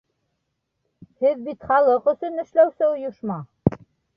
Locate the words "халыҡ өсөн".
1.73-2.45